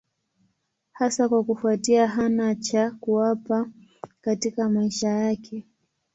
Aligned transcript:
Hasa 0.91 1.29
kwa 1.29 1.43
kufuatia 1.43 2.07
hana 2.07 2.55
cha 2.55 2.91
kuwapa 2.91 3.69
katika 4.21 4.69
maisha 4.69 5.09
yake. 5.09 5.65